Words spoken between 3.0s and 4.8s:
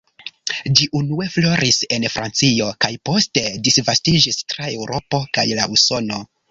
poste disvastiĝis tra